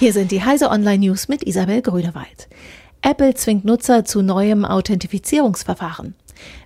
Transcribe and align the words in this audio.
Hier 0.00 0.12
sind 0.12 0.32
die 0.32 0.42
Heise 0.42 0.70
Online 0.70 1.06
News 1.06 1.28
mit 1.28 1.44
Isabel 1.44 1.80
Grünewald. 1.80 2.48
Apple 3.00 3.32
zwingt 3.34 3.64
Nutzer 3.64 4.04
zu 4.04 4.22
neuem 4.22 4.64
Authentifizierungsverfahren. 4.64 6.16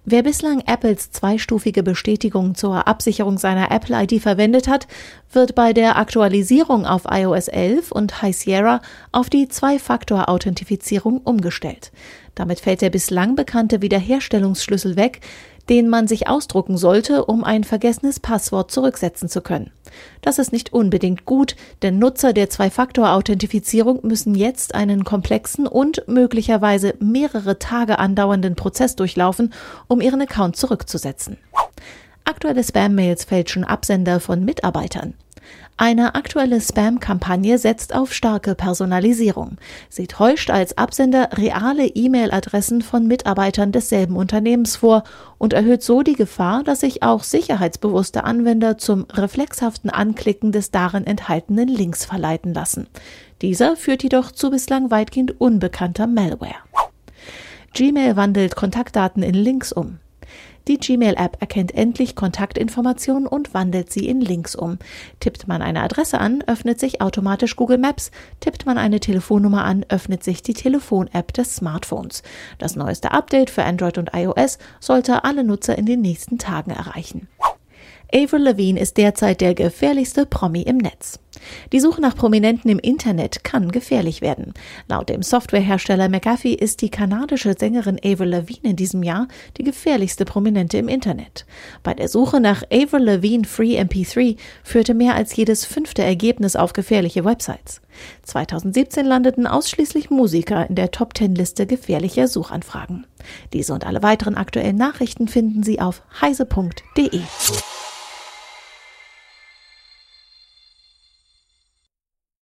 Wer 0.07 0.23
bislang 0.23 0.63
Apples 0.67 1.11
zweistufige 1.11 1.83
Bestätigung 1.83 2.55
zur 2.55 2.89
Absicherung 2.89 3.37
seiner 3.37 3.71
Apple 3.71 4.03
ID 4.03 4.23
verwendet 4.23 4.67
hat, 4.67 4.89
wird 5.31 5.55
bei 5.55 5.75
der 5.75 5.99
Aktualisierung 5.99 6.87
auf 6.87 7.03
iOS 7.11 7.49
11 7.49 7.93
und 7.93 8.23
High 8.23 8.35
Sierra 8.35 8.81
auf 9.13 9.29
die 9.29 9.47
Zwei-Faktor-Authentifizierung 9.47 11.19
umgestellt. 11.19 11.93
Damit 12.39 12.61
fällt 12.61 12.83
der 12.83 12.91
bislang 12.91 13.35
bekannte 13.35 13.83
Wiederherstellungsschlüssel 13.83 14.95
weg, 14.95 15.23
den 15.69 15.89
man 15.89 16.07
sich 16.07 16.29
ausdrucken 16.29 16.79
sollte, 16.79 17.25
um 17.25 17.43
ein 17.43 17.65
vergessenes 17.65 18.21
Passwort 18.21 18.71
zurücksetzen 18.71 19.29
zu 19.29 19.41
können. 19.41 19.73
Das 20.23 20.39
ist 20.39 20.53
nicht 20.53 20.73
unbedingt 20.73 21.25
gut, 21.25 21.57
denn 21.83 21.99
Nutzer 21.99 22.33
der 22.33 22.49
Zwei-Faktor-Authentifizierung 22.49 24.07
müssen 24.07 24.37
jetzt 24.37 24.77
einen 24.77 25.03
komplexen 25.03 25.67
und 25.67 26.05
möglicherweise 26.07 26.95
mehrere 27.01 27.59
Tage 27.59 27.99
andauernden 27.99 28.55
Prozess 28.55 28.95
durchlaufen, 28.95 29.53
um 29.89 30.01
ihren 30.01 30.23
Account 30.23 30.55
zurückzusetzen. 30.55 31.39
Aktuelle 32.25 32.63
Spam-Mails 32.63 33.25
fälschen 33.25 33.65
Absender 33.65 34.21
von 34.21 34.45
Mitarbeitern. 34.45 35.15
Eine 35.81 36.17
aktuelle 36.17 36.61
Spam-Kampagne 36.61 37.57
setzt 37.57 37.95
auf 37.95 38.13
starke 38.13 38.57
Personalisierung. 38.57 39.59
Sie 39.89 40.09
täuscht 40.09 40.51
als 40.51 40.77
Absender 40.77 41.29
reale 41.35 41.87
E-Mail-Adressen 41.87 42.83
von 42.83 43.07
Mitarbeitern 43.07 43.71
desselben 43.71 44.17
Unternehmens 44.17 44.75
vor 44.75 45.05
und 45.39 45.53
erhöht 45.53 45.85
so 45.85 46.03
die 46.03 46.15
Gefahr, 46.15 46.65
dass 46.65 46.81
sich 46.81 47.05
auch 47.05 47.23
sicherheitsbewusste 47.23 48.25
Anwender 48.25 48.77
zum 48.77 49.07
reflexhaften 49.13 49.89
Anklicken 49.89 50.51
des 50.51 50.73
darin 50.73 51.07
enthaltenen 51.07 51.69
Links 51.69 52.05
verleiten 52.05 52.53
lassen. 52.55 52.89
Dieser 53.41 53.77
führt 53.77 54.03
jedoch 54.03 54.33
zu 54.33 54.51
bislang 54.51 54.91
weitgehend 54.91 55.41
unbekannter 55.41 56.09
Malware. 56.09 56.57
Gmail 57.75 58.17
wandelt 58.17 58.57
Kontaktdaten 58.57 59.23
in 59.23 59.35
Links 59.35 59.73
um. 59.73 60.01
Die 60.69 60.79
Gmail-App 60.79 61.39
erkennt 61.41 61.75
endlich 61.75 62.15
Kontaktinformationen 62.15 63.27
und 63.27 63.55
wandelt 63.55 63.91
sie 63.91 64.07
in 64.07 64.21
Links 64.21 64.55
um. 64.55 64.79
Tippt 65.19 65.49
man 65.49 65.63
eine 65.63 65.83
Adresse 65.83 66.19
an, 66.19 66.45
öffnet 66.47 66.79
sich 66.79 67.01
automatisch 67.01 67.57
Google 67.57 67.79
Maps. 67.79 68.11
Tippt 68.41 68.67
man 68.67 68.77
eine 68.77 69.01
Telefonnummer 69.01 69.65
an, 69.65 69.87
öffnet 69.89 70.23
sich 70.23 70.43
die 70.43 70.55
Telefon-App 70.55 71.33
des 71.33 71.57
Smartphones. 71.57 72.23
Das 72.59 72.77
neueste 72.77 73.13
Update 73.13 73.49
für 73.49 73.65
Android 73.65 73.97
und 73.97 74.11
iOS 74.15 74.59
sollte 74.79 75.25
alle 75.25 75.43
Nutzer 75.43 75.79
in 75.79 75.87
den 75.87 76.03
nächsten 76.03 76.39
Tagen 76.39 76.71
erreichen. 76.71 77.29
Avril 78.13 78.43
Lavigne 78.43 78.81
ist 78.81 78.97
derzeit 78.97 79.41
der 79.43 79.55
gefährlichste 79.55 80.25
Promi 80.25 80.63
im 80.63 80.79
Netz. 80.79 81.19
Die 81.73 81.81
Suche 81.81 82.01
nach 82.01 82.17
Prominenten 82.17 82.71
im 82.71 82.79
Internet 82.79 83.45
kann 83.45 83.71
gefährlich 83.71 84.21
werden. 84.21 84.55
Laut 84.89 85.09
dem 85.09 85.23
Softwarehersteller 85.23 86.09
McAfee 86.09 86.55
ist 86.55 86.83
die 86.83 86.91
kanadische 86.91 87.55
Sängerin 87.59 87.99
Avril 88.05 88.29
Lavigne 88.29 88.71
in 88.71 88.77
diesem 88.77 89.03
Jahr 89.03 89.29
die 89.57 89.65
gefährlichste 89.65 90.25
Prominente 90.25 90.79
im 90.79 90.89
Internet. 90.89 91.47
Bei 91.83 91.95
der 91.95 92.09
Suche 92.09 92.41
nach 92.41 92.63
Avril 92.73 93.05
Lavigne 93.05 93.47
Free 93.47 93.79
MP3 93.79 94.37
führte 94.63 94.95
mehr 94.95 95.15
als 95.15 95.35
jedes 95.37 95.65
fünfte 95.65 96.03
Ergebnis 96.03 96.57
auf 96.57 96.73
gefährliche 96.73 97.25
Websites. 97.25 97.81
2017 98.23 99.05
landeten 99.05 99.47
ausschließlich 99.47 100.11
Musiker 100.11 100.69
in 100.69 100.75
der 100.75 100.91
Top 100.91 101.17
10 101.17 101.35
Liste 101.35 101.67
gefährlicher 101.67 102.29
Suchanfragen. 102.29 103.07
Diese 103.53 103.75
und 103.75 103.87
alle 103.87 104.03
weiteren 104.03 104.37
aktuellen 104.37 104.77
Nachrichten 104.77 105.29
finden 105.29 105.63
Sie 105.63 105.81
auf 105.81 106.03
heise.de. 106.21 107.21